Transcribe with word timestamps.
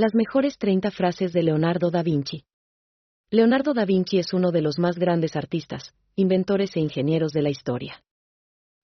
Las 0.00 0.14
mejores 0.14 0.56
30 0.56 0.92
frases 0.92 1.34
de 1.34 1.42
Leonardo 1.42 1.90
da 1.90 2.02
Vinci. 2.02 2.46
Leonardo 3.30 3.74
da 3.74 3.84
Vinci 3.84 4.18
es 4.18 4.32
uno 4.32 4.50
de 4.50 4.62
los 4.62 4.78
más 4.78 4.98
grandes 4.98 5.36
artistas, 5.36 5.92
inventores 6.16 6.74
e 6.74 6.80
ingenieros 6.80 7.32
de 7.32 7.42
la 7.42 7.50
historia. 7.50 8.02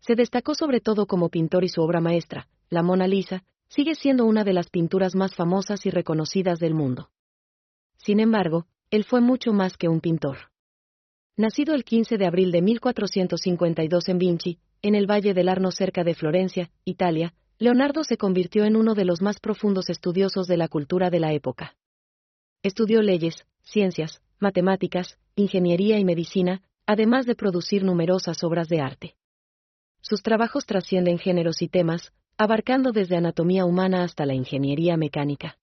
Se 0.00 0.14
destacó 0.14 0.54
sobre 0.54 0.80
todo 0.80 1.04
como 1.04 1.28
pintor 1.28 1.64
y 1.64 1.68
su 1.68 1.82
obra 1.82 2.00
maestra, 2.00 2.48
la 2.70 2.82
Mona 2.82 3.06
Lisa, 3.06 3.44
sigue 3.68 3.94
siendo 3.94 4.24
una 4.24 4.42
de 4.42 4.54
las 4.54 4.70
pinturas 4.70 5.14
más 5.14 5.34
famosas 5.34 5.84
y 5.84 5.90
reconocidas 5.90 6.58
del 6.60 6.72
mundo. 6.72 7.10
Sin 7.98 8.18
embargo, 8.18 8.64
él 8.90 9.04
fue 9.04 9.20
mucho 9.20 9.52
más 9.52 9.76
que 9.76 9.88
un 9.88 10.00
pintor. 10.00 10.38
Nacido 11.36 11.74
el 11.74 11.84
15 11.84 12.16
de 12.16 12.26
abril 12.26 12.52
de 12.52 12.62
1452 12.62 14.08
en 14.08 14.16
Vinci, 14.16 14.58
en 14.80 14.94
el 14.94 15.06
Valle 15.06 15.34
del 15.34 15.50
Arno 15.50 15.72
cerca 15.72 16.04
de 16.04 16.14
Florencia, 16.14 16.70
Italia, 16.86 17.34
Leonardo 17.62 18.02
se 18.02 18.16
convirtió 18.16 18.64
en 18.64 18.74
uno 18.74 18.96
de 18.96 19.04
los 19.04 19.22
más 19.22 19.38
profundos 19.38 19.88
estudiosos 19.88 20.48
de 20.48 20.56
la 20.56 20.66
cultura 20.66 21.10
de 21.10 21.20
la 21.20 21.32
época. 21.32 21.76
Estudió 22.64 23.02
leyes, 23.02 23.46
ciencias, 23.62 24.20
matemáticas, 24.40 25.16
ingeniería 25.36 25.96
y 26.00 26.04
medicina, 26.04 26.62
además 26.86 27.24
de 27.24 27.36
producir 27.36 27.84
numerosas 27.84 28.42
obras 28.42 28.68
de 28.68 28.80
arte. 28.80 29.14
Sus 30.00 30.24
trabajos 30.24 30.66
trascienden 30.66 31.20
géneros 31.20 31.62
y 31.62 31.68
temas, 31.68 32.12
abarcando 32.36 32.90
desde 32.90 33.14
anatomía 33.14 33.64
humana 33.64 34.02
hasta 34.02 34.26
la 34.26 34.34
ingeniería 34.34 34.96
mecánica. 34.96 35.56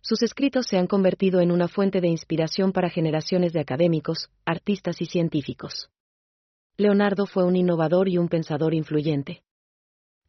Sus 0.00 0.22
escritos 0.22 0.68
se 0.68 0.78
han 0.78 0.86
convertido 0.86 1.42
en 1.42 1.52
una 1.52 1.68
fuente 1.68 2.00
de 2.00 2.08
inspiración 2.08 2.72
para 2.72 2.88
generaciones 2.88 3.52
de 3.52 3.60
académicos, 3.60 4.30
artistas 4.46 5.02
y 5.02 5.04
científicos. 5.04 5.90
Leonardo 6.78 7.26
fue 7.26 7.44
un 7.44 7.56
innovador 7.56 8.08
y 8.08 8.16
un 8.16 8.30
pensador 8.30 8.72
influyente. 8.72 9.42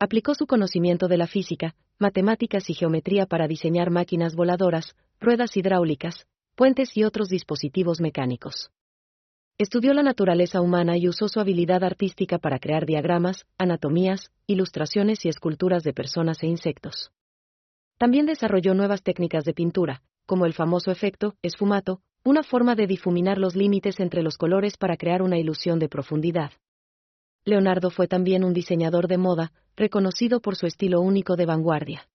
Aplicó 0.03 0.33
su 0.33 0.47
conocimiento 0.47 1.07
de 1.07 1.17
la 1.17 1.27
física, 1.27 1.75
matemáticas 1.99 2.71
y 2.71 2.73
geometría 2.73 3.27
para 3.27 3.47
diseñar 3.47 3.91
máquinas 3.91 4.33
voladoras, 4.33 4.95
ruedas 5.19 5.55
hidráulicas, 5.55 6.25
puentes 6.55 6.97
y 6.97 7.03
otros 7.03 7.29
dispositivos 7.29 8.01
mecánicos. 8.01 8.71
Estudió 9.59 9.93
la 9.93 10.01
naturaleza 10.01 10.59
humana 10.59 10.97
y 10.97 11.07
usó 11.07 11.27
su 11.27 11.39
habilidad 11.39 11.83
artística 11.83 12.39
para 12.39 12.57
crear 12.57 12.87
diagramas, 12.87 13.45
anatomías, 13.59 14.31
ilustraciones 14.47 15.23
y 15.23 15.29
esculturas 15.29 15.83
de 15.83 15.93
personas 15.93 16.41
e 16.41 16.47
insectos. 16.47 17.11
También 17.99 18.25
desarrolló 18.25 18.73
nuevas 18.73 19.03
técnicas 19.03 19.43
de 19.43 19.53
pintura, 19.53 20.01
como 20.25 20.47
el 20.47 20.53
famoso 20.53 20.89
efecto 20.89 21.35
esfumato, 21.43 22.01
una 22.23 22.41
forma 22.41 22.73
de 22.73 22.87
difuminar 22.87 23.37
los 23.37 23.55
límites 23.55 23.99
entre 23.99 24.23
los 24.23 24.39
colores 24.39 24.77
para 24.77 24.97
crear 24.97 25.21
una 25.21 25.37
ilusión 25.37 25.77
de 25.77 25.89
profundidad. 25.89 26.53
Leonardo 27.43 27.89
fue 27.89 28.07
también 28.07 28.43
un 28.43 28.53
diseñador 28.53 29.07
de 29.07 29.17
moda, 29.17 29.51
reconocido 29.75 30.41
por 30.41 30.55
su 30.55 30.67
estilo 30.67 31.01
único 31.01 31.35
de 31.35 31.45
vanguardia. 31.45 32.07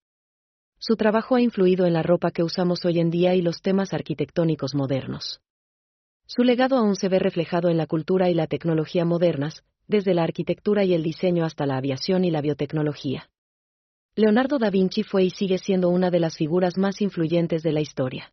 Su 0.79 0.97
trabajo 0.97 1.35
ha 1.35 1.41
influido 1.41 1.87
en 1.87 1.95
la 1.95 2.03
ropa 2.03 2.31
que 2.31 2.43
usamos 2.43 2.85
hoy 2.85 3.01
en 3.01 3.11
día 3.11 3.35
y 3.35 3.43
los 3.43 3.61
temas 3.63 3.93
arquitectónicos 3.93 4.75
modernos. 4.75 5.41
Su 6.27 6.43
legado 6.43 6.77
aún 6.77 6.97
se 6.97 7.09
ve 7.09 7.19
reflejado 7.19 7.69
en 7.71 7.77
la 7.77 7.87
cultura 7.87 8.29
y 8.31 8.35
la 8.35 8.47
tecnología 8.47 9.05
modernas, 9.05 9.65
desde 9.89 10.15
la 10.15 10.25
arquitectura 10.25 10.85
y 10.85 10.95
el 10.95 11.03
diseño 11.03 11.45
hasta 11.45 11.67
la 11.67 11.77
aviación 11.77 12.25
y 12.25 12.31
la 12.31 12.41
biotecnología. 12.41 13.31
Leonardo 14.15 14.59
da 14.59 14.71
Vinci 14.71 15.03
fue 15.03 15.25
y 15.25 15.31
sigue 15.31 15.59
siendo 15.59 15.89
una 15.89 16.11
de 16.11 16.21
las 16.21 16.37
figuras 16.37 16.77
más 16.79 17.01
influyentes 17.01 17.63
de 17.63 17.73
la 17.73 17.81
historia. 17.81 18.33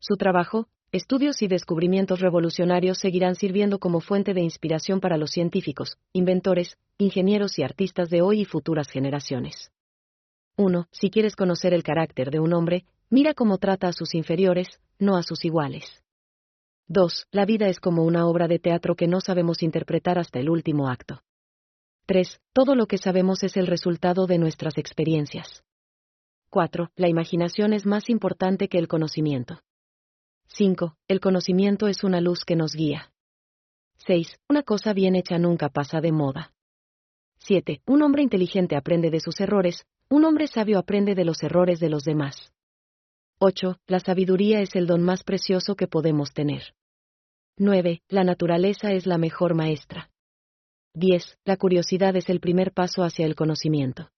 Su 0.00 0.16
trabajo, 0.16 0.68
Estudios 0.90 1.42
y 1.42 1.48
descubrimientos 1.48 2.20
revolucionarios 2.20 2.96
seguirán 2.96 3.34
sirviendo 3.34 3.78
como 3.78 4.00
fuente 4.00 4.32
de 4.32 4.40
inspiración 4.40 5.00
para 5.00 5.18
los 5.18 5.30
científicos, 5.30 5.98
inventores, 6.14 6.78
ingenieros 6.96 7.58
y 7.58 7.62
artistas 7.62 8.08
de 8.08 8.22
hoy 8.22 8.40
y 8.40 8.44
futuras 8.46 8.88
generaciones. 8.88 9.70
1. 10.56 10.88
Si 10.90 11.10
quieres 11.10 11.36
conocer 11.36 11.74
el 11.74 11.82
carácter 11.82 12.30
de 12.30 12.40
un 12.40 12.54
hombre, 12.54 12.86
mira 13.10 13.34
cómo 13.34 13.58
trata 13.58 13.88
a 13.88 13.92
sus 13.92 14.14
inferiores, 14.14 14.80
no 14.98 15.18
a 15.18 15.22
sus 15.22 15.44
iguales. 15.44 15.84
2. 16.86 17.26
La 17.32 17.44
vida 17.44 17.68
es 17.68 17.80
como 17.80 18.04
una 18.04 18.26
obra 18.26 18.48
de 18.48 18.58
teatro 18.58 18.96
que 18.96 19.08
no 19.08 19.20
sabemos 19.20 19.62
interpretar 19.62 20.18
hasta 20.18 20.40
el 20.40 20.48
último 20.48 20.88
acto. 20.88 21.20
3. 22.06 22.40
Todo 22.54 22.74
lo 22.74 22.86
que 22.86 22.96
sabemos 22.96 23.42
es 23.42 23.58
el 23.58 23.66
resultado 23.66 24.26
de 24.26 24.38
nuestras 24.38 24.78
experiencias. 24.78 25.62
4. 26.48 26.92
La 26.96 27.10
imaginación 27.10 27.74
es 27.74 27.84
más 27.84 28.08
importante 28.08 28.68
que 28.68 28.78
el 28.78 28.88
conocimiento. 28.88 29.60
5. 30.48 30.96
El 31.08 31.20
conocimiento 31.20 31.88
es 31.88 32.02
una 32.02 32.20
luz 32.20 32.44
que 32.44 32.56
nos 32.56 32.72
guía. 32.72 33.12
6. 34.06 34.40
Una 34.48 34.62
cosa 34.62 34.92
bien 34.92 35.14
hecha 35.14 35.38
nunca 35.38 35.68
pasa 35.68 36.00
de 36.00 36.12
moda. 36.12 36.52
7. 37.38 37.82
Un 37.86 38.02
hombre 38.02 38.22
inteligente 38.22 38.76
aprende 38.76 39.10
de 39.10 39.20
sus 39.20 39.40
errores, 39.40 39.84
un 40.08 40.24
hombre 40.24 40.48
sabio 40.48 40.78
aprende 40.78 41.14
de 41.14 41.24
los 41.24 41.42
errores 41.42 41.80
de 41.80 41.90
los 41.90 42.04
demás. 42.04 42.52
8. 43.38 43.76
La 43.86 44.00
sabiduría 44.00 44.60
es 44.60 44.74
el 44.74 44.86
don 44.86 45.02
más 45.02 45.22
precioso 45.22 45.76
que 45.76 45.86
podemos 45.86 46.32
tener. 46.32 46.74
9. 47.56 48.02
La 48.08 48.24
naturaleza 48.24 48.92
es 48.92 49.06
la 49.06 49.18
mejor 49.18 49.54
maestra. 49.54 50.10
10. 50.94 51.38
La 51.44 51.56
curiosidad 51.56 52.16
es 52.16 52.28
el 52.28 52.40
primer 52.40 52.72
paso 52.72 53.02
hacia 53.02 53.26
el 53.26 53.36
conocimiento. 53.36 54.10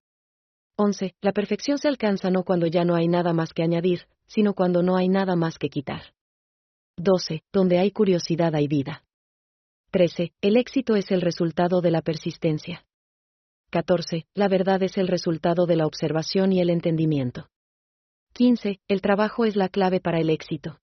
11. 0.77 1.15
La 1.21 1.33
perfección 1.33 1.79
se 1.79 1.89
alcanza 1.89 2.31
no 2.31 2.45
cuando 2.45 2.67
ya 2.67 2.85
no 2.85 2.95
hay 2.95 3.09
nada 3.09 3.35
más 3.35 3.53
que 3.53 3.63
añadir, 3.63 4.07
sino 4.27 4.55
cuando 4.55 4.83
no 4.83 4.97
hay 4.97 5.09
nada 5.09 5.37
más 5.37 5.59
que 5.59 5.69
quitar. 5.69 6.15
12. 7.01 7.43
Donde 7.51 7.79
hay 7.79 7.93
curiosidad 7.93 8.55
hay 8.55 8.69
vida. 8.69 9.05
13. 9.91 10.35
El 10.43 10.59
éxito 10.59 10.97
es 10.97 11.11
el 11.11 11.23
resultado 11.23 11.81
de 11.81 11.91
la 11.91 12.03
persistencia. 12.03 12.85
14. 13.71 14.27
La 14.35 14.49
verdad 14.49 14.83
es 14.83 14.99
el 14.99 15.09
resultado 15.09 15.65
de 15.65 15.77
la 15.77 15.87
observación 15.87 16.53
y 16.53 16.61
el 16.61 16.69
entendimiento. 16.69 17.49
15. 18.35 18.81
El 18.87 19.01
trabajo 19.01 19.47
es 19.47 19.57
la 19.57 19.71
clave 19.71 20.01
para 20.01 20.21
el 20.21 20.29
éxito. 20.29 20.79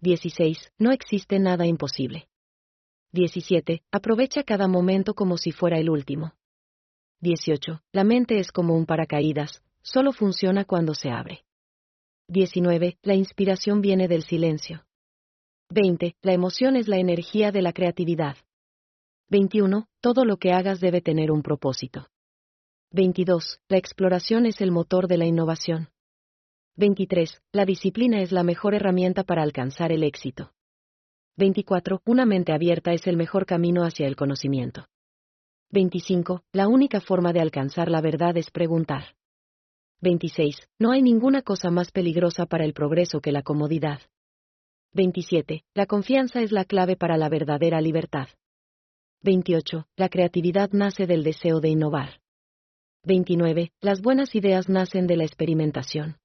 16. 0.00 0.72
No 0.78 0.90
existe 0.90 1.38
nada 1.38 1.66
imposible. 1.66 2.28
17. 3.12 3.82
Aprovecha 3.92 4.42
cada 4.42 4.68
momento 4.68 5.14
como 5.14 5.36
si 5.36 5.52
fuera 5.52 5.78
el 5.78 5.90
último. 5.90 6.32
18. 7.20 7.82
La 7.92 8.04
mente 8.04 8.38
es 8.38 8.52
como 8.52 8.74
un 8.74 8.86
paracaídas, 8.86 9.62
solo 9.82 10.12
funciona 10.12 10.64
cuando 10.64 10.94
se 10.94 11.10
abre. 11.10 11.44
19. 12.28 12.98
La 13.02 13.14
inspiración 13.14 13.82
viene 13.82 14.08
del 14.08 14.22
silencio. 14.22 14.85
20. 15.70 16.14
La 16.22 16.32
emoción 16.32 16.76
es 16.76 16.86
la 16.86 16.98
energía 16.98 17.50
de 17.50 17.60
la 17.60 17.72
creatividad. 17.72 18.36
21. 19.28 19.88
Todo 20.00 20.24
lo 20.24 20.36
que 20.36 20.52
hagas 20.52 20.80
debe 20.80 21.00
tener 21.00 21.32
un 21.32 21.42
propósito. 21.42 22.06
22. 22.92 23.58
La 23.68 23.76
exploración 23.76 24.46
es 24.46 24.60
el 24.60 24.70
motor 24.70 25.08
de 25.08 25.18
la 25.18 25.26
innovación. 25.26 25.88
23. 26.76 27.42
La 27.52 27.64
disciplina 27.64 28.20
es 28.22 28.30
la 28.30 28.44
mejor 28.44 28.74
herramienta 28.74 29.24
para 29.24 29.42
alcanzar 29.42 29.90
el 29.90 30.04
éxito. 30.04 30.52
24. 31.36 32.00
Una 32.06 32.26
mente 32.26 32.52
abierta 32.52 32.92
es 32.92 33.06
el 33.08 33.16
mejor 33.16 33.44
camino 33.44 33.82
hacia 33.82 34.06
el 34.06 34.14
conocimiento. 34.14 34.86
25. 35.72 36.42
La 36.52 36.68
única 36.68 37.00
forma 37.00 37.32
de 37.32 37.40
alcanzar 37.40 37.90
la 37.90 38.00
verdad 38.00 38.36
es 38.36 38.52
preguntar. 38.52 39.16
26. 40.00 40.68
No 40.78 40.92
hay 40.92 41.02
ninguna 41.02 41.42
cosa 41.42 41.70
más 41.70 41.90
peligrosa 41.90 42.46
para 42.46 42.64
el 42.64 42.72
progreso 42.72 43.20
que 43.20 43.32
la 43.32 43.42
comodidad. 43.42 44.00
27. 44.96 45.62
La 45.74 45.84
confianza 45.84 46.40
es 46.40 46.52
la 46.52 46.64
clave 46.64 46.96
para 46.96 47.18
la 47.18 47.28
verdadera 47.28 47.82
libertad. 47.82 48.28
28. 49.22 49.86
La 49.94 50.08
creatividad 50.08 50.70
nace 50.72 51.06
del 51.06 51.22
deseo 51.22 51.60
de 51.60 51.68
innovar. 51.68 52.20
29. 53.04 53.72
Las 53.82 54.00
buenas 54.00 54.34
ideas 54.34 54.70
nacen 54.70 55.06
de 55.06 55.16
la 55.16 55.24
experimentación. 55.24 56.16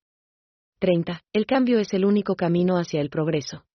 30. 0.79 1.21
El 1.33 1.45
cambio 1.45 1.79
es 1.79 1.93
el 1.93 2.05
único 2.05 2.35
camino 2.35 2.77
hacia 2.77 3.01
el 3.01 3.09
progreso. 3.09 3.65